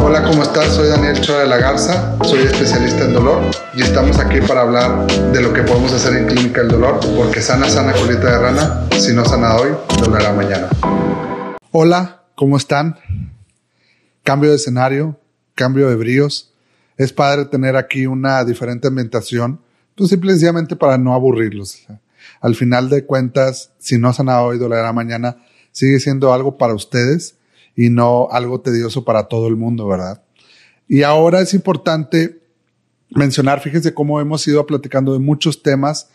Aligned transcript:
Hola, 0.00 0.22
¿cómo 0.22 0.42
estás? 0.42 0.74
Soy 0.74 0.88
Daniel 0.88 1.20
Chora 1.20 1.40
de 1.40 1.48
la 1.48 1.58
Garza, 1.58 2.16
soy 2.24 2.44
especialista 2.44 3.04
en 3.04 3.12
dolor 3.12 3.42
y 3.74 3.82
estamos 3.82 4.18
aquí 4.18 4.40
para 4.40 4.62
hablar 4.62 5.06
de 5.06 5.42
lo 5.42 5.52
que 5.52 5.62
podemos 5.62 5.92
hacer 5.92 6.16
en 6.16 6.26
Clínica 6.26 6.62
del 6.62 6.70
Dolor, 6.70 7.00
porque 7.14 7.42
sana, 7.42 7.68
sana 7.68 7.92
colita 7.92 8.30
de 8.30 8.38
rana, 8.38 8.86
si 8.98 9.12
no 9.12 9.22
sana 9.26 9.56
hoy, 9.56 9.72
dolerá 10.00 10.32
mañana. 10.32 10.68
Hola, 11.72 12.24
¿cómo 12.34 12.56
están? 12.56 12.96
Cambio 14.22 14.48
de 14.48 14.56
escenario, 14.56 15.20
cambio 15.54 15.90
de 15.90 15.96
bríos. 15.96 16.54
Es 16.96 17.12
padre 17.12 17.44
tener 17.44 17.76
aquí 17.76 18.06
una 18.06 18.44
diferente 18.44 18.88
ambientación, 18.88 19.60
pues 19.94 20.08
simplemente 20.08 20.74
para 20.74 20.96
no 20.96 21.12
aburrirlos. 21.12 21.86
Al 22.40 22.54
final 22.54 22.88
de 22.88 23.04
cuentas, 23.04 23.72
si 23.78 23.98
no 23.98 24.10
sana 24.14 24.40
hoy, 24.40 24.58
dolerá 24.58 24.92
mañana, 24.94 25.36
sigue 25.70 26.00
siendo 26.00 26.32
algo 26.32 26.56
para 26.56 26.72
ustedes 26.72 27.36
y 27.76 27.90
no 27.90 28.28
algo 28.30 28.60
tedioso 28.60 29.04
para 29.04 29.24
todo 29.24 29.48
el 29.48 29.56
mundo, 29.56 29.86
¿verdad? 29.86 30.22
Y 30.88 31.02
ahora 31.02 31.40
es 31.40 31.54
importante 31.54 32.40
mencionar, 33.10 33.60
fíjense 33.60 33.94
cómo 33.94 34.20
hemos 34.20 34.46
ido 34.46 34.66
platicando 34.66 35.12
de 35.12 35.18
muchos 35.18 35.62
temas. 35.62 36.08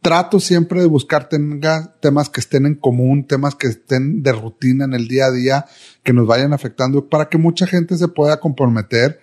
Trato 0.00 0.40
siempre 0.40 0.80
de 0.80 0.86
buscar 0.86 1.28
temas 1.28 2.28
que 2.28 2.40
estén 2.40 2.66
en 2.66 2.74
común, 2.74 3.26
temas 3.26 3.54
que 3.54 3.66
estén 3.66 4.22
de 4.22 4.32
rutina 4.32 4.84
en 4.84 4.94
el 4.94 5.08
día 5.08 5.26
a 5.26 5.32
día, 5.32 5.66
que 6.02 6.12
nos 6.12 6.26
vayan 6.26 6.52
afectando 6.52 7.08
para 7.08 7.28
que 7.28 7.38
mucha 7.38 7.66
gente 7.66 7.96
se 7.96 8.08
pueda 8.08 8.38
comprometer, 8.38 9.20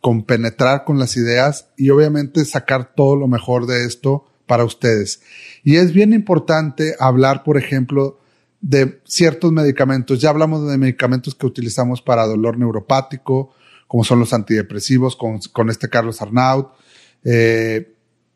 compenetrar 0.00 0.84
con 0.84 0.98
las 0.98 1.16
ideas 1.16 1.68
y 1.76 1.90
obviamente 1.90 2.44
sacar 2.44 2.94
todo 2.94 3.16
lo 3.16 3.26
mejor 3.26 3.66
de 3.66 3.84
esto 3.84 4.26
para 4.46 4.64
ustedes. 4.64 5.22
Y 5.62 5.76
es 5.76 5.92
bien 5.92 6.12
importante 6.12 6.94
hablar, 6.98 7.42
por 7.42 7.56
ejemplo, 7.56 8.18
de 8.60 9.00
ciertos 9.04 9.52
medicamentos. 9.52 10.20
Ya 10.20 10.30
hablamos 10.30 10.68
de 10.68 10.78
medicamentos 10.78 11.34
que 11.34 11.46
utilizamos 11.46 12.02
para 12.02 12.26
dolor 12.26 12.58
neuropático, 12.58 13.54
como 13.86 14.04
son 14.04 14.20
los 14.20 14.32
antidepresivos 14.32 15.16
con, 15.16 15.70
este 15.70 15.88
Carlos 15.88 16.20
Arnaud. 16.20 16.66
Eh, 17.24 17.94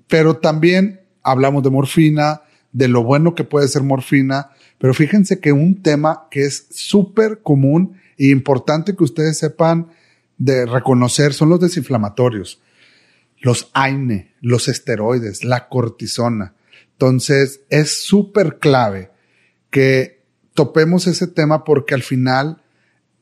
pero 0.09 0.37
también 0.37 1.01
hablamos 1.23 1.63
de 1.63 1.71
morfina, 1.71 2.43
de 2.73 2.89
lo 2.89 3.03
bueno 3.03 3.35
que 3.35 3.45
puede 3.45 3.69
ser 3.69 3.83
morfina. 3.83 4.51
Pero 4.79 4.95
fíjense 4.95 5.41
que 5.41 5.53
un 5.53 5.83
tema 5.83 6.29
que 6.31 6.45
es 6.45 6.67
súper 6.71 7.43
común 7.43 7.97
e 8.19 8.29
importante 8.29 8.97
que 8.97 9.05
ustedes 9.05 9.39
sepan 9.39 9.89
de 10.39 10.67
reconocer 10.67 11.35
son 11.35 11.51
los 11.51 11.61
desinflamatorios, 11.61 12.61
los 13.41 13.71
AINE, 13.75 14.35
los 14.41 14.69
esteroides, 14.69 15.45
la 15.45 15.69
cortisona. 15.69 16.55
Entonces 16.93 17.61
es 17.69 18.05
súper 18.05 18.59
clave 18.59 19.12
que 19.73 20.23
topemos 20.55 21.09
ese 21.09 21.27
tema 21.27 21.65
porque 21.65 21.95
al 21.95 22.03
final 22.03 22.63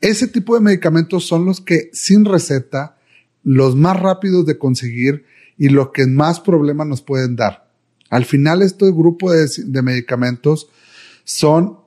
ese 0.03 0.27
tipo 0.27 0.55
de 0.55 0.61
medicamentos 0.61 1.27
son 1.27 1.47
los 1.47 1.61
que 1.61 1.89
sin 1.93 2.27
receta, 2.27 2.99
los 3.43 3.77
más 3.77 3.99
rápidos 3.99 4.45
de 4.45 4.59
conseguir 4.59 5.25
y 5.57 5.69
los 5.69 5.91
que 5.91 6.07
más 6.07 6.41
problemas 6.41 6.87
nos 6.87 7.03
pueden 7.03 7.37
dar. 7.37 7.71
Al 8.11 8.25
final 8.25 8.61
este 8.63 8.91
grupo 8.91 9.33
de, 9.33 9.49
de 9.65 9.83
medicamentos 9.83 10.69
son 11.25 11.79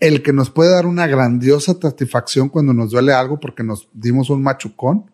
el 0.00 0.22
que 0.22 0.32
nos 0.32 0.50
puede 0.50 0.70
dar 0.70 0.86
una 0.86 1.06
grandiosa 1.06 1.76
satisfacción 1.80 2.48
cuando 2.48 2.72
nos 2.72 2.90
duele 2.90 3.12
algo 3.12 3.38
porque 3.38 3.62
nos 3.62 3.88
dimos 3.92 4.30
un 4.30 4.42
machucón 4.42 5.10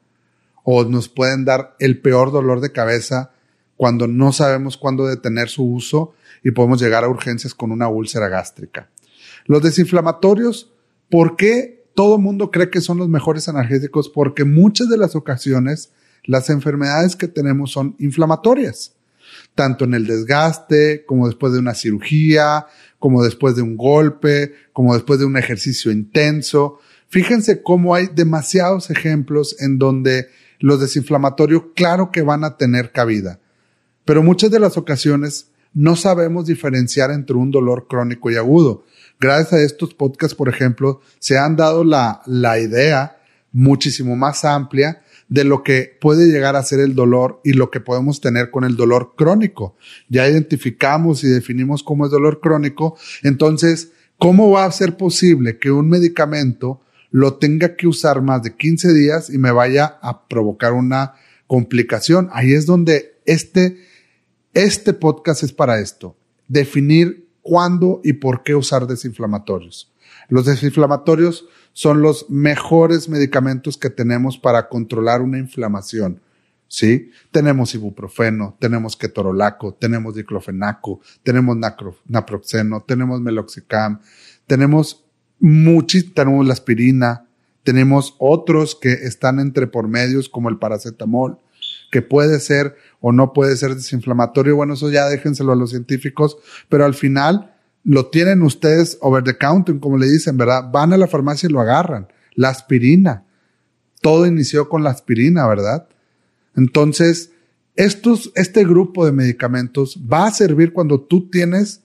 o 0.63 0.85
nos 0.85 1.09
pueden 1.09 1.45
dar 1.45 1.75
el 1.81 2.01
peor 2.01 2.31
dolor 2.31 2.61
de 2.61 2.71
cabeza 2.71 3.32
cuando 3.83 4.07
no 4.07 4.31
sabemos 4.33 4.77
cuándo 4.77 5.09
detener 5.09 5.49
su 5.49 5.65
uso 5.65 6.15
y 6.45 6.53
podemos 6.53 6.81
llegar 6.81 7.03
a 7.03 7.09
urgencias 7.09 7.53
con 7.53 7.73
una 7.73 7.89
úlcera 7.89 8.29
gástrica. 8.29 8.89
Los 9.47 9.61
desinflamatorios, 9.61 10.73
¿por 11.11 11.35
qué 11.35 11.85
todo 11.97 12.19
mundo 12.19 12.53
cree 12.53 12.71
que 12.71 12.81
son 12.81 12.99
los 12.99 13.09
mejores 13.09 13.49
analgésicos? 13.49 14.09
Porque 14.09 14.45
muchas 14.45 14.89
de 14.89 14.99
las 14.99 15.17
ocasiones 15.17 15.91
las 16.23 16.49
enfermedades 16.49 17.17
que 17.17 17.27
tenemos 17.27 17.73
son 17.73 17.97
inflamatorias, 17.99 18.95
tanto 19.57 19.85
en 19.85 19.95
el 19.95 20.07
desgaste 20.07 21.05
como 21.05 21.27
después 21.27 21.53
de 21.53 21.59
una 21.59 21.75
cirugía, 21.75 22.67
como 23.01 23.25
después 23.25 23.57
de 23.57 23.63
un 23.63 23.77
golpe, 23.77 24.55
como 24.73 24.95
después 24.95 25.19
de 25.19 25.27
un 25.27 25.37
ejercicio 25.37 25.91
intenso. 25.91 26.79
Fíjense 27.09 27.65
cómo 27.65 27.97
hay 27.97 28.07
demasiados 28.15 28.91
ejemplos 28.91 29.57
en 29.61 29.81
donde 29.81 30.29
los 30.61 30.79
desinflamatorios 30.79 31.65
claro 31.75 32.13
que 32.13 32.23
van 32.23 32.45
a 32.45 32.57
tener 32.57 32.93
cabida, 32.93 33.41
pero 34.05 34.23
muchas 34.23 34.51
de 34.51 34.61
las 34.61 34.77
ocasiones 34.77 35.49
no 35.75 35.97
sabemos 35.97 36.47
diferenciar 36.47 37.11
entre 37.11 37.37
un 37.37 37.51
dolor 37.51 37.87
crónico 37.89 38.31
y 38.31 38.37
agudo. 38.37 38.85
Gracias 39.21 39.53
a 39.53 39.63
estos 39.63 39.95
podcasts, 39.95 40.35
por 40.35 40.49
ejemplo, 40.49 41.01
se 41.19 41.39
han 41.39 41.57
dado 41.57 41.85
la, 41.85 42.23
la 42.27 42.59
idea 42.59 43.19
muchísimo 43.53 44.17
más 44.17 44.45
amplia 44.45 45.03
de 45.29 45.45
lo 45.45 45.63
que 45.63 45.97
puede 46.01 46.27
llegar 46.27 46.57
a 46.57 46.63
ser 46.63 46.81
el 46.81 46.95
dolor 46.95 47.41
y 47.45 47.53
lo 47.53 47.71
que 47.71 47.81
podemos 47.81 48.21
tener 48.21 48.51
con 48.51 48.65
el 48.65 48.77
dolor 48.77 49.15
crónico. 49.17 49.77
Ya 50.09 50.29
identificamos 50.29 51.25
y 51.25 51.29
definimos 51.29 51.83
cómo 51.83 52.05
es 52.05 52.11
dolor 52.11 52.41
crónico. 52.41 52.99
Entonces, 53.23 53.93
¿cómo 54.19 54.51
va 54.51 54.65
a 54.65 54.73
ser 54.73 54.97
posible 54.97 55.59
que 55.59 55.71
un 55.71 55.89
medicamento 55.89 56.83
lo 57.11 57.35
tenga 57.35 57.77
que 57.77 57.87
usar 57.87 58.21
más 58.21 58.43
de 58.43 58.57
15 58.57 58.93
días 58.93 59.31
y 59.31 59.39
me 59.39 59.53
vaya 59.53 59.99
a 60.03 60.27
provocar 60.29 60.73
una 60.73 61.15
complicación? 61.47 62.29
Ahí 62.33 62.53
es 62.53 62.67
donde 62.67 63.19
este 63.25 63.79
este 64.55 64.93
podcast 64.93 65.43
es 65.43 65.53
para 65.53 65.81
esto, 65.81 66.17
definir 66.49 67.29
cuándo 67.43 68.01
y 68.05 68.15
por 68.15 68.43
qué 68.43 68.55
usar 68.55 68.87
desinflamatorios. 68.87 69.93
Los 70.29 70.47
desinflamatorios 70.47 71.47
son 71.73 72.03
los 72.03 72.29
mejores 72.29 73.09
medicamentos 73.09 73.77
que 73.77 73.91
tenemos 73.91 74.39
para 74.39 74.69
controlar 74.69 75.23
una 75.23 75.39
inflamación. 75.39 76.21
¿Sí? 76.69 77.11
Tenemos 77.31 77.75
ibuprofeno, 77.75 78.57
tenemos 78.59 78.97
ketorolaco, 78.97 79.75
tenemos 79.75 80.15
diclofenaco, 80.15 81.01
tenemos 81.23 81.55
naproxeno, 82.07 82.83
tenemos 82.83 83.21
meloxicam, 83.21 84.01
tenemos 84.47 85.05
muchísimo, 85.39 86.15
tenemos 86.15 86.47
la 86.47 86.55
aspirina, 86.55 87.27
tenemos 87.63 88.17
otros 88.19 88.75
que 88.75 88.91
están 88.93 89.39
entre 89.39 89.67
por 89.67 89.87
medios 89.87 90.31
como 90.31 90.49
el 90.49 90.59
paracetamol, 90.59 91.39
que 91.93 92.01
puede 92.01 92.41
ser 92.41 92.75
o 93.01 93.13
no 93.13 93.35
puede 93.35 93.55
ser 93.55 93.75
desinflamatorio. 93.75 94.57
Bueno, 94.57 94.75
eso 94.75 94.91
ya 94.91 95.07
déjenselo 95.09 95.53
a 95.53 95.57
los 95.57 95.71
científicos, 95.71 96.39
pero 96.71 96.87
al 96.87 96.95
final 96.95 97.55
lo 97.85 98.07
tienen 98.07 98.41
ustedes 98.43 98.97
over 99.03 99.23
the 99.23 99.37
counter, 99.37 99.79
como 99.79 99.99
le 99.99 100.11
dicen, 100.11 100.39
¿verdad? 100.39 100.71
Van 100.73 100.95
a 100.95 100.97
la 100.97 101.07
farmacia 101.07 101.49
y 101.49 101.53
lo 101.53 101.61
agarran. 101.61 102.09
La 102.35 102.49
aspirina. 102.49 103.27
Todo 104.01 104.27
inició 104.27 104.71
con 104.71 104.83
la 104.83 104.89
aspirina, 104.89 105.47
¿verdad? 105.47 105.87
Entonces, 106.57 107.33
estos, 107.77 108.33
este 108.37 108.65
grupo 108.65 109.05
de 109.05 109.13
medicamentos 109.13 110.01
va 110.11 110.27
a 110.27 110.33
servir 110.33 110.73
cuando 110.73 110.99
tú 110.99 111.29
tienes 111.29 111.83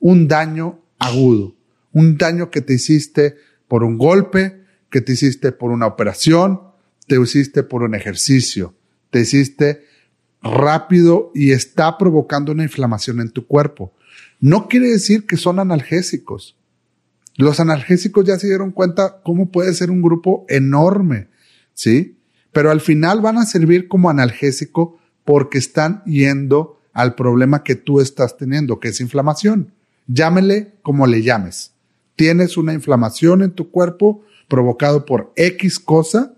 un 0.00 0.28
daño 0.28 0.80
agudo, 0.98 1.54
un 1.92 2.18
daño 2.18 2.50
que 2.50 2.60
te 2.60 2.74
hiciste 2.74 3.36
por 3.68 3.84
un 3.84 3.96
golpe, 3.96 4.60
que 4.90 5.00
te 5.00 5.12
hiciste 5.12 5.50
por 5.50 5.70
una 5.70 5.86
operación, 5.86 6.60
te 7.06 7.18
hiciste 7.18 7.62
por 7.62 7.82
un 7.82 7.94
ejercicio 7.94 8.75
te 9.16 9.22
hiciste 9.22 9.86
rápido 10.42 11.32
y 11.34 11.52
está 11.52 11.96
provocando 11.96 12.52
una 12.52 12.64
inflamación 12.64 13.18
en 13.20 13.30
tu 13.30 13.46
cuerpo. 13.46 13.94
No 14.40 14.68
quiere 14.68 14.90
decir 14.90 15.26
que 15.26 15.38
son 15.38 15.58
analgésicos. 15.58 16.54
Los 17.36 17.58
analgésicos 17.58 18.26
ya 18.26 18.38
se 18.38 18.46
dieron 18.46 18.72
cuenta 18.72 19.22
cómo 19.24 19.50
puede 19.50 19.72
ser 19.72 19.90
un 19.90 20.02
grupo 20.02 20.44
enorme, 20.50 21.28
¿sí? 21.72 22.18
Pero 22.52 22.70
al 22.70 22.82
final 22.82 23.22
van 23.22 23.38
a 23.38 23.46
servir 23.46 23.88
como 23.88 24.10
analgésico 24.10 24.98
porque 25.24 25.56
están 25.56 26.04
yendo 26.04 26.78
al 26.92 27.14
problema 27.14 27.62
que 27.62 27.74
tú 27.74 28.02
estás 28.02 28.36
teniendo, 28.36 28.80
que 28.80 28.88
es 28.88 29.00
inflamación. 29.00 29.72
Llámele 30.08 30.74
como 30.82 31.06
le 31.06 31.22
llames. 31.22 31.72
Tienes 32.16 32.58
una 32.58 32.74
inflamación 32.74 33.40
en 33.40 33.52
tu 33.52 33.70
cuerpo 33.70 34.22
provocado 34.46 35.06
por 35.06 35.32
X 35.36 35.78
cosa 35.78 36.34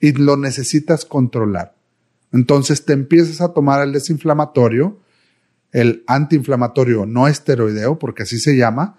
y 0.00 0.10
lo 0.10 0.36
necesitas 0.36 1.04
controlar. 1.04 1.76
Entonces 2.32 2.84
te 2.84 2.92
empiezas 2.92 3.40
a 3.40 3.52
tomar 3.52 3.82
el 3.82 3.92
desinflamatorio, 3.92 4.98
el 5.70 6.04
antiinflamatorio 6.06 7.06
no 7.06 7.28
esteroideo, 7.28 7.98
porque 7.98 8.24
así 8.24 8.38
se 8.38 8.56
llama, 8.56 8.98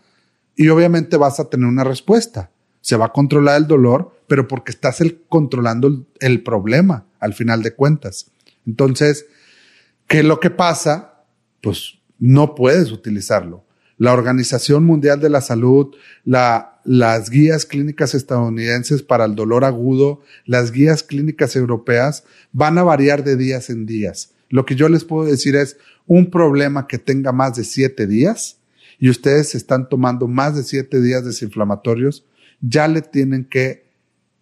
y 0.56 0.70
obviamente 0.70 1.18
vas 1.18 1.40
a 1.40 1.50
tener 1.50 1.68
una 1.68 1.84
respuesta. 1.84 2.52
Se 2.82 2.96
va 2.96 3.06
a 3.06 3.14
controlar 3.14 3.58
el 3.58 3.68
dolor, 3.68 4.16
pero 4.28 4.48
porque 4.48 4.72
estás 4.72 5.02
controlando 5.30 6.06
el, 6.20 6.44
problema 6.44 7.06
al 7.20 7.34
final 7.34 7.64
de 7.64 7.74
cuentas. 7.74 8.32
Entonces, 8.66 9.26
¿qué 10.08 10.20
es 10.20 10.26
lo 10.26 10.40
que 10.40 10.50
pasa? 10.50 11.24
Pues 11.62 12.00
no 12.20 12.56
puedes 12.56 12.92
utilizarlo. 12.92 13.66
La 13.98 14.14
Organización 14.14 14.86
Mundial 14.86 15.20
de 15.20 15.30
la 15.30 15.42
Salud, 15.42 15.96
la 16.26 16.73
las 16.86 17.30
guías 17.30 17.66
clínicas 17.66 18.14
estadounidenses 18.14 19.04
para 19.04 19.26
el 19.26 19.36
dolor 19.36 19.64
agudo, 19.64 20.22
las 20.46 20.72
guías 20.72 21.04
clínicas 21.04 21.56
europeas 21.56 22.24
van 22.52 22.78
a 22.78 22.84
variar 22.84 23.24
de 23.24 23.38
días 23.38 23.70
en 23.70 23.86
días. 23.86 24.32
Lo 24.50 24.66
que 24.66 24.76
yo 24.76 24.90
les 24.90 25.04
puedo 25.04 25.26
decir 25.26 25.56
es 25.56 25.78
un 26.06 26.30
problema 26.30 26.88
que 26.88 26.98
tenga 26.98 27.32
más 27.32 27.56
de 27.56 27.64
siete 27.64 28.08
días 28.08 28.58
y 29.00 29.10
ustedes 29.10 29.56
están 29.56 29.90
tomando 29.90 30.28
más 30.28 30.56
de 30.56 30.64
siete 30.64 31.02
días 31.02 31.26
desinflamatorios, 31.26 32.26
ya 32.62 32.88
le 32.88 33.02
tienen 33.02 33.46
que 33.46 33.84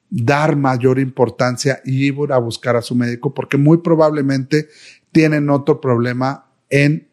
dar 0.10 0.58
mayor 0.58 1.00
importancia 1.00 1.82
y 1.86 2.06
ir 2.08 2.16
a 2.32 2.38
buscar 2.38 2.76
a 2.76 2.82
su 2.82 2.96
médico 2.96 3.34
porque 3.34 3.58
muy 3.58 3.78
probablemente 3.78 4.68
tienen 5.12 5.50
otro 5.50 5.80
problema 5.80 6.48
en 6.70 7.08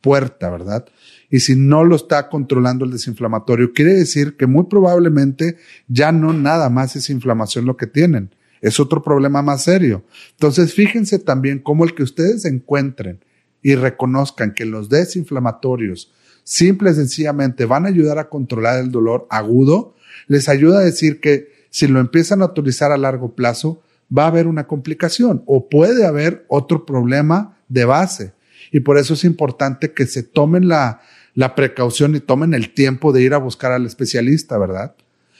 puerta, 0.00 0.50
¿verdad? 0.50 0.86
Y 1.32 1.40
si 1.40 1.56
no 1.56 1.82
lo 1.82 1.96
está 1.96 2.28
controlando 2.28 2.84
el 2.84 2.90
desinflamatorio, 2.90 3.72
quiere 3.72 3.94
decir 3.94 4.36
que 4.36 4.46
muy 4.46 4.64
probablemente 4.64 5.56
ya 5.88 6.12
no 6.12 6.34
nada 6.34 6.68
más 6.68 6.94
es 6.94 7.08
inflamación 7.08 7.64
lo 7.64 7.78
que 7.78 7.86
tienen, 7.86 8.34
es 8.60 8.78
otro 8.78 9.02
problema 9.02 9.40
más 9.40 9.64
serio. 9.64 10.04
Entonces, 10.32 10.74
fíjense 10.74 11.18
también 11.18 11.58
cómo 11.58 11.84
el 11.84 11.94
que 11.94 12.02
ustedes 12.02 12.44
encuentren 12.44 13.24
y 13.62 13.76
reconozcan 13.76 14.52
que 14.52 14.66
los 14.66 14.90
desinflamatorios 14.90 16.12
simple 16.44 16.90
y 16.90 16.94
sencillamente 16.94 17.64
van 17.64 17.86
a 17.86 17.88
ayudar 17.88 18.18
a 18.18 18.28
controlar 18.28 18.78
el 18.80 18.90
dolor 18.90 19.26
agudo, 19.30 19.94
les 20.26 20.50
ayuda 20.50 20.80
a 20.80 20.84
decir 20.84 21.18
que 21.18 21.50
si 21.70 21.86
lo 21.86 21.98
empiezan 21.98 22.42
a 22.42 22.46
utilizar 22.46 22.92
a 22.92 22.98
largo 22.98 23.34
plazo, 23.34 23.82
va 24.14 24.24
a 24.24 24.28
haber 24.28 24.46
una 24.46 24.66
complicación 24.66 25.42
o 25.46 25.70
puede 25.70 26.04
haber 26.04 26.44
otro 26.48 26.84
problema 26.84 27.56
de 27.68 27.86
base. 27.86 28.34
Y 28.70 28.80
por 28.80 28.98
eso 28.98 29.14
es 29.14 29.24
importante 29.24 29.92
que 29.92 30.06
se 30.06 30.22
tomen 30.22 30.68
la, 30.68 31.00
la 31.34 31.54
precaución 31.54 32.14
y 32.14 32.20
tomen 32.20 32.54
el 32.54 32.74
tiempo 32.74 33.12
de 33.12 33.22
ir 33.22 33.34
a 33.34 33.38
buscar 33.38 33.72
al 33.72 33.86
especialista, 33.86 34.58
¿verdad? 34.58 34.94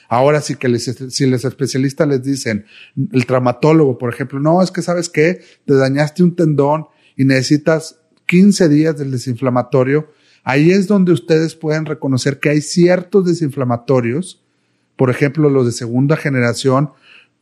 Ahora 0.08 0.40
sí 0.40 0.56
que 0.56 0.68
les, 0.68 0.84
si 0.84 1.26
los 1.26 1.44
especialistas 1.44 2.06
les 2.06 2.22
dicen, 2.22 2.66
el 3.12 3.26
traumatólogo, 3.26 3.98
por 3.98 4.12
ejemplo, 4.12 4.40
no, 4.40 4.62
es 4.62 4.70
que 4.70 4.82
sabes 4.82 5.08
qué, 5.08 5.40
te 5.64 5.74
dañaste 5.74 6.22
un 6.22 6.36
tendón 6.36 6.86
y 7.16 7.24
necesitas 7.24 7.98
15 8.26 8.68
días 8.68 8.98
del 8.98 9.10
desinflamatorio, 9.10 10.10
ahí 10.44 10.70
es 10.70 10.86
donde 10.86 11.12
ustedes 11.12 11.54
pueden 11.54 11.86
reconocer 11.86 12.40
que 12.40 12.50
hay 12.50 12.60
ciertos 12.60 13.24
desinflamatorios, 13.26 14.42
por 14.96 15.10
ejemplo, 15.10 15.48
los 15.48 15.66
de 15.66 15.72
segunda 15.72 16.16
generación 16.16 16.90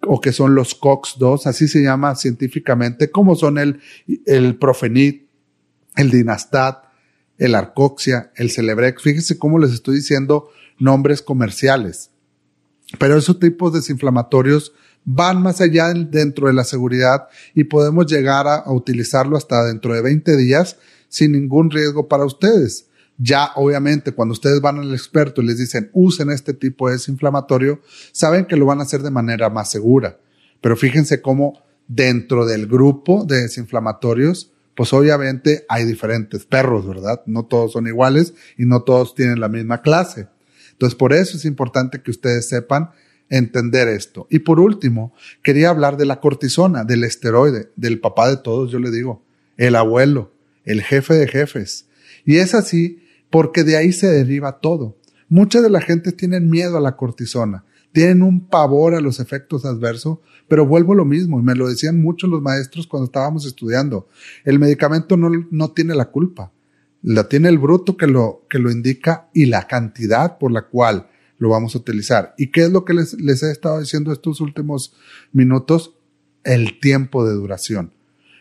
o 0.03 0.20
que 0.20 0.32
son 0.32 0.55
los 0.55 0.81
COX-2, 0.81 1.46
así 1.46 1.69
se 1.69 1.82
llama 1.82 2.14
científicamente, 2.14 3.11
como 3.11 3.35
son 3.35 3.58
el, 3.58 3.81
el 4.26 4.56
Profenit, 4.56 5.26
el 5.96 6.11
Dinastat, 6.11 6.85
el 7.41 7.55
Arcoxia, 7.57 8.31
el 8.37 8.51
Celebrex. 8.51 9.03
Fíjense 9.03 9.39
cómo 9.39 9.59
les 9.59 9.73
estoy 9.73 9.97
diciendo 9.97 10.51
nombres 10.79 11.23
comerciales. 11.23 12.11
Pero 12.99 13.17
esos 13.17 13.41
tipos 13.41 13.73
desinflamatorios 13.73 14.73
van 15.05 15.43
más 15.43 15.61
allá 15.61 15.93
dentro 15.93 16.49
de 16.49 16.53
la 16.53 16.65
seguridad 16.65 17.29
y 17.55 17.65
podemos 17.65 18.07
llegar 18.07 18.47
a, 18.47 18.71
utilizarlo 18.71 19.37
hasta 19.37 19.65
dentro 19.65 19.95
de 19.95 20.03
20 20.03 20.37
días 20.37 20.77
sin 21.09 21.33
ningún 21.33 21.71
riesgo 21.71 22.09
para 22.09 22.25
ustedes. 22.25 22.87
Ya, 23.17 23.51
obviamente, 23.57 24.13
cuando 24.13 24.33
ustedes 24.33 24.61
van 24.61 24.79
al 24.79 24.93
experto 24.93 25.41
y 25.41 25.47
les 25.47 25.59
dicen 25.59 25.91
usen 25.95 26.31
este 26.31 26.53
tipo 26.55 26.89
de 26.89 26.95
desinflamatorio, 26.95 27.81
saben 28.13 28.45
que 28.45 28.57
lo 28.57 28.67
van 28.67 28.81
a 28.81 28.83
hacer 28.83 29.03
de 29.03 29.11
manera 29.11 29.49
más 29.49 29.71
segura. 29.71 30.19
Pero 30.61 30.77
fíjense 30.77 31.23
cómo 31.23 31.63
dentro 31.89 32.47
del 32.47 32.67
grupo 32.67 33.25
de 33.25 33.43
desinflamatorios, 33.43 34.53
pues 34.75 34.93
obviamente 34.93 35.64
hay 35.69 35.84
diferentes 35.84 36.44
perros, 36.44 36.87
¿verdad? 36.87 37.22
No 37.26 37.44
todos 37.44 37.72
son 37.72 37.87
iguales 37.87 38.34
y 38.56 38.67
no 38.67 38.82
todos 38.82 39.14
tienen 39.14 39.40
la 39.40 39.49
misma 39.49 39.82
clase. 39.82 40.28
Entonces, 40.72 40.96
por 40.96 41.12
eso 41.12 41.37
es 41.37 41.44
importante 41.44 42.00
que 42.02 42.11
ustedes 42.11 42.49
sepan 42.49 42.90
entender 43.28 43.88
esto. 43.88 44.26
Y 44.31 44.40
por 44.40 44.61
último, 44.61 45.14
quería 45.43 45.70
hablar 45.70 45.96
de 45.96 46.06
la 46.06 46.20
cortisona, 46.20 46.84
del 46.84 47.05
esteroide, 47.05 47.70
del 47.76 48.00
papá 48.00 48.28
de 48.28 48.37
todos, 48.37 48.70
yo 48.70 48.78
le 48.78 48.90
digo, 48.90 49.22
el 49.56 49.76
abuelo, 49.76 50.32
el 50.64 50.82
jefe 50.82 51.14
de 51.14 51.28
jefes. 51.28 51.87
Y 52.25 52.37
es 52.37 52.55
así 52.55 53.02
porque 53.31 53.64
de 53.64 53.76
ahí 53.76 53.93
se 53.93 54.08
deriva 54.08 54.61
todo. 54.61 54.99
Mucha 55.28 55.61
de 55.61 55.70
la 55.70 55.81
gente 55.81 56.12
tiene 56.12 56.40
miedo 56.40 56.76
a 56.76 56.81
la 56.81 56.96
cortisona, 56.96 57.64
tienen 57.93 58.23
un 58.23 58.47
pavor 58.47 58.95
a 58.95 59.01
los 59.01 59.21
efectos 59.21 59.65
adversos, 59.65 60.19
pero 60.49 60.67
vuelvo 60.67 60.95
lo 60.95 61.05
mismo, 61.05 61.41
y 61.41 61.43
me 61.43 61.55
lo 61.55 61.69
decían 61.69 62.01
muchos 62.01 62.31
los 62.31 62.43
maestros 62.43 62.87
cuando 62.87 63.07
estábamos 63.07 63.47
estudiando. 63.47 64.09
El 64.45 64.59
medicamento 64.59 65.17
no, 65.17 65.31
no 65.51 65.71
tiene 65.73 65.95
la 65.95 66.07
culpa, 66.07 66.53
la 67.03 67.29
tiene 67.29 67.49
el 67.49 67.59
bruto 67.59 67.97
que 67.97 68.07
lo, 68.07 68.47
que 68.49 68.59
lo 68.59 68.71
indica 68.71 69.29
y 69.35 69.47
la 69.47 69.67
cantidad 69.67 70.39
por 70.39 70.53
la 70.53 70.63
cual 70.63 71.09
lo 71.39 71.49
vamos 71.49 71.75
a 71.75 71.79
utilizar. 71.79 72.35
¿Y 72.37 72.49
qué 72.49 72.65
es 72.65 72.71
lo 72.71 72.85
que 72.85 72.95
les, 72.95 73.15
les 73.15 73.43
he 73.43 73.51
estado 73.51 73.81
diciendo 73.81 74.13
estos 74.13 74.41
últimos 74.41 74.95
minutos? 75.33 75.95
El 76.45 76.81
tiempo 76.81 77.27
de 77.27 77.35
duración. 77.35 77.93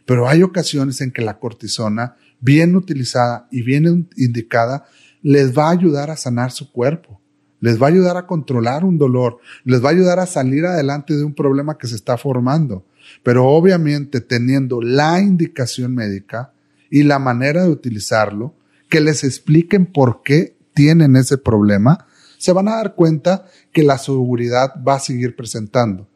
Pero 0.06 0.28
hay 0.28 0.42
ocasiones 0.44 1.02
en 1.02 1.12
que 1.12 1.22
la 1.22 1.40
cortisona 1.40 2.16
bien 2.40 2.76
utilizada 2.76 3.48
y 3.52 3.62
bien 3.62 4.10
indicada, 4.16 4.86
les 5.22 5.58
va 5.58 5.68
a 5.68 5.72
ayudar 5.72 6.10
a 6.10 6.18
sanar 6.18 6.52
su 6.52 6.72
cuerpo, 6.72 7.22
les 7.62 7.82
va 7.82 7.88
a 7.88 7.90
ayudar 7.90 8.18
a 8.18 8.26
controlar 8.26 8.86
un 8.86 8.98
dolor, 8.98 9.40
les 9.64 9.84
va 9.84 9.90
a 9.90 9.92
ayudar 9.92 10.20
a 10.20 10.26
salir 10.26 10.66
adelante 10.66 11.16
de 11.16 11.24
un 11.24 11.34
problema 11.34 11.78
que 11.78 11.88
se 11.88 11.96
está 11.96 12.18
formando. 12.18 12.86
Pero 13.24 13.48
obviamente 13.48 14.22
teniendo 14.22 14.82
la 14.82 15.20
indicación 15.20 15.94
médica 15.94 16.54
y 16.90 17.04
la 17.04 17.20
manera 17.20 17.64
de 17.64 17.70
utilizarlo, 17.70 18.54
que 18.90 19.02
les 19.02 19.24
expliquen 19.24 19.86
por 19.86 20.24
qué 20.24 20.58
tienen 20.74 21.16
ese 21.16 21.38
problema, 21.38 22.08
se 22.38 22.54
van 22.54 22.68
a 22.68 22.76
dar 22.76 22.96
cuenta 22.96 23.46
que 23.72 23.84
la 23.84 23.98
seguridad 23.98 24.74
va 24.86 24.96
a 24.96 25.00
seguir 25.00 25.36
presentando. 25.36 26.08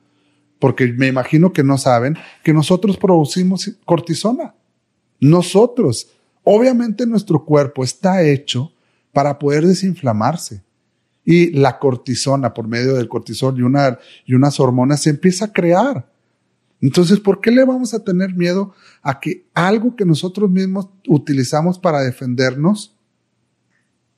Porque 0.57 0.87
me 0.93 1.07
imagino 1.07 1.51
que 1.51 1.63
no 1.63 1.77
saben 1.77 2.17
que 2.43 2.53
nosotros 2.53 2.97
producimos 2.97 3.69
cortisona. 3.85 4.55
Nosotros, 5.19 6.09
obviamente 6.43 7.05
nuestro 7.05 7.43
cuerpo 7.43 7.83
está 7.83 8.23
hecho 8.23 8.71
para 9.11 9.37
poder 9.37 9.67
desinflamarse. 9.67 10.63
Y 11.25 11.51
la 11.51 11.79
cortisona, 11.79 12.53
por 12.53 12.67
medio 12.67 12.95
del 12.95 13.07
cortisol 13.07 13.57
y, 13.57 13.63
y 14.25 14.33
unas 14.35 14.59
hormonas, 14.59 15.01
se 15.01 15.11
empieza 15.11 15.45
a 15.45 15.53
crear. 15.53 16.11
Entonces, 16.81 17.21
¿por 17.21 17.39
qué 17.39 17.49
le 17.49 17.63
vamos 17.63 17.93
a 17.93 18.03
tener 18.03 18.35
miedo 18.35 18.73
a 19.01 19.21
que 19.21 19.47
algo 19.53 19.95
que 19.95 20.03
nosotros 20.03 20.51
mismos 20.51 20.89
utilizamos 21.07 21.79
para 21.79 22.01
defendernos 22.01 22.97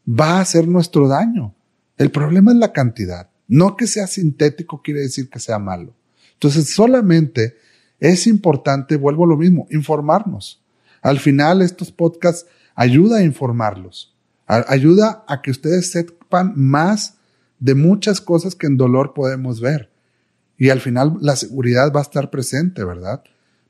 va 0.08 0.38
a 0.38 0.42
hacer 0.42 0.68
nuestro 0.68 1.08
daño? 1.08 1.54
El 1.98 2.10
problema 2.10 2.52
es 2.52 2.58
la 2.58 2.74
cantidad. 2.74 3.30
No 3.48 3.78
que 3.78 3.86
sea 3.86 4.08
sintético 4.08 4.82
quiere 4.82 5.02
decir 5.02 5.30
que 5.30 5.40
sea 5.40 5.60
malo. 5.60 5.94
Entonces, 6.34 6.74
solamente 6.74 7.56
es 8.00 8.26
importante, 8.28 8.98
vuelvo 8.98 9.26
a 9.26 9.28
lo 9.28 9.38
mismo, 9.38 9.68
informarnos. 9.70 10.64
Al 11.02 11.20
final, 11.20 11.62
estos 11.62 11.92
podcasts 11.92 12.48
ayuda 12.74 13.18
a 13.18 13.24
informarlos, 13.24 14.16
ayuda 14.48 15.24
a 15.28 15.42
que 15.44 15.52
ustedes 15.52 15.92
más 16.56 17.16
de 17.60 17.76
muchas 17.76 18.22
cosas 18.22 18.56
que 18.56 18.68
en 18.68 18.78
dolor 18.78 19.14
podemos 19.14 19.62
ver. 19.62 19.90
Y 20.58 20.70
al 20.70 20.82
final 20.82 21.18
la 21.22 21.36
seguridad 21.36 21.92
va 21.94 22.00
a 22.00 22.04
estar 22.04 22.30
presente, 22.30 22.84
¿verdad? 22.84 23.24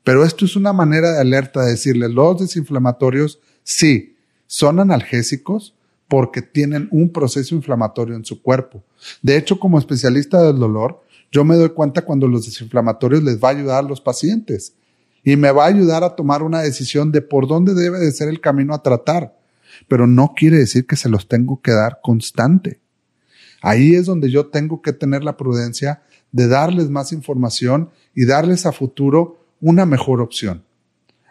Pero 0.04 0.24
esto 0.24 0.44
es 0.44 0.54
una 0.54 0.72
manera 0.72 1.12
de 1.12 1.20
alerta 1.20 1.64
de 1.64 1.72
decirle, 1.72 2.08
los 2.08 2.38
desinflamatorios 2.38 3.40
sí, 3.64 4.16
son 4.46 4.78
analgésicos 4.78 5.74
porque 6.08 6.42
tienen 6.42 6.88
un 6.92 7.12
proceso 7.12 7.54
inflamatorio 7.54 8.14
en 8.14 8.24
su 8.24 8.40
cuerpo. 8.40 8.84
De 9.22 9.36
hecho, 9.36 9.58
como 9.58 9.78
especialista 9.78 10.42
del 10.42 10.58
dolor, 10.58 11.02
yo 11.32 11.44
me 11.44 11.56
doy 11.56 11.70
cuenta 11.70 12.02
cuando 12.02 12.28
los 12.28 12.46
desinflamatorios 12.46 13.22
les 13.22 13.42
va 13.42 13.48
a 13.48 13.52
ayudar 13.52 13.84
a 13.84 13.88
los 13.88 14.00
pacientes 14.00 14.74
y 15.24 15.36
me 15.36 15.50
va 15.50 15.64
a 15.64 15.68
ayudar 15.68 16.04
a 16.04 16.14
tomar 16.14 16.44
una 16.44 16.60
decisión 16.60 17.10
de 17.10 17.20
por 17.20 17.48
dónde 17.48 17.74
debe 17.74 17.98
de 17.98 18.12
ser 18.12 18.28
el 18.28 18.40
camino 18.40 18.74
a 18.74 18.82
tratar. 18.82 19.36
Pero 19.88 20.06
no 20.06 20.34
quiere 20.36 20.58
decir 20.58 20.86
que 20.86 20.96
se 20.96 21.08
los 21.08 21.28
tengo 21.28 21.60
que 21.60 21.72
dar 21.72 22.00
constante. 22.02 22.80
Ahí 23.62 23.94
es 23.94 24.06
donde 24.06 24.30
yo 24.30 24.46
tengo 24.46 24.82
que 24.82 24.92
tener 24.92 25.24
la 25.24 25.36
prudencia 25.36 26.02
de 26.32 26.48
darles 26.48 26.90
más 26.90 27.12
información 27.12 27.90
y 28.14 28.26
darles 28.26 28.66
a 28.66 28.72
futuro 28.72 29.44
una 29.60 29.86
mejor 29.86 30.20
opción. 30.20 30.64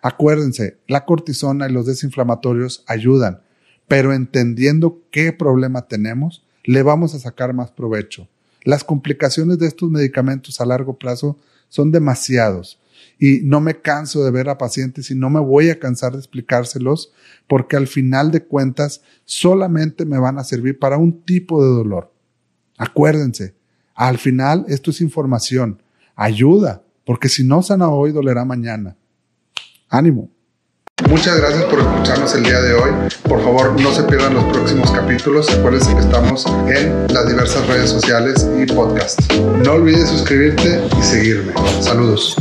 Acuérdense, 0.01 0.77
la 0.87 1.05
cortisona 1.05 1.67
y 1.67 1.71
los 1.71 1.85
desinflamatorios 1.85 2.83
ayudan, 2.87 3.41
pero 3.87 4.13
entendiendo 4.13 5.01
qué 5.11 5.31
problema 5.33 5.87
tenemos, 5.87 6.45
le 6.63 6.83
vamos 6.83 7.15
a 7.15 7.19
sacar 7.19 7.53
más 7.53 7.71
provecho. 7.71 8.27
Las 8.63 8.83
complicaciones 8.83 9.59
de 9.59 9.67
estos 9.67 9.89
medicamentos 9.89 10.59
a 10.59 10.65
largo 10.65 10.97
plazo 10.97 11.37
son 11.69 11.91
demasiados 11.91 12.79
y 13.19 13.41
no 13.43 13.61
me 13.61 13.81
canso 13.81 14.23
de 14.23 14.31
ver 14.31 14.49
a 14.49 14.57
pacientes 14.57 15.09
y 15.11 15.15
no 15.15 15.29
me 15.29 15.39
voy 15.39 15.69
a 15.69 15.79
cansar 15.79 16.13
de 16.13 16.19
explicárselos 16.19 17.11
porque 17.47 17.75
al 17.75 17.87
final 17.87 18.31
de 18.31 18.43
cuentas 18.43 19.01
solamente 19.23 20.05
me 20.05 20.19
van 20.19 20.37
a 20.37 20.43
servir 20.43 20.79
para 20.79 20.97
un 20.97 21.21
tipo 21.23 21.63
de 21.63 21.69
dolor. 21.69 22.13
Acuérdense, 22.77 23.55
al 23.93 24.17
final 24.17 24.65
esto 24.67 24.91
es 24.91 25.01
información, 25.01 25.81
ayuda, 26.15 26.83
porque 27.05 27.29
si 27.29 27.43
no 27.43 27.61
sana 27.61 27.89
hoy, 27.89 28.11
dolerá 28.11 28.43
mañana. 28.43 28.97
Ánimo. 29.89 30.29
Muchas 31.09 31.37
gracias 31.37 31.65
por 31.65 31.79
escucharnos 31.79 32.33
el 32.35 32.43
día 32.43 32.61
de 32.61 32.73
hoy. 32.73 32.91
Por 33.27 33.43
favor, 33.43 33.79
no 33.79 33.91
se 33.93 34.03
pierdan 34.03 34.33
los 34.33 34.45
próximos 34.45 34.91
capítulos. 34.91 35.53
Acuérdense 35.53 35.93
que 35.93 35.99
estamos 35.99 36.45
en 36.67 37.13
las 37.13 37.27
diversas 37.27 37.67
redes 37.67 37.89
sociales 37.89 38.47
y 38.57 38.65
podcasts. 38.65 39.27
No 39.63 39.73
olvides 39.73 40.09
suscribirte 40.09 40.81
y 40.97 41.03
seguirme. 41.03 41.53
Saludos. 41.81 42.35